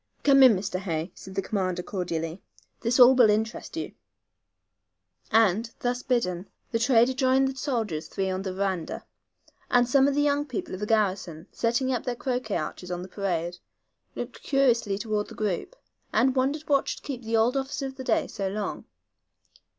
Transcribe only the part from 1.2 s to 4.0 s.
the commander, cordially. "This all will interest you,"